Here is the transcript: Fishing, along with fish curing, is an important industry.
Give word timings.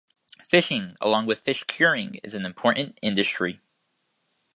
Fishing, 0.43 0.97
along 0.99 1.27
with 1.27 1.41
fish 1.41 1.63
curing, 1.65 2.15
is 2.23 2.33
an 2.33 2.43
important 2.43 2.97
industry. 3.03 3.61